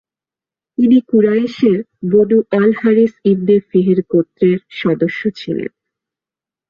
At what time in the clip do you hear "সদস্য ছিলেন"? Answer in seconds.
4.81-5.71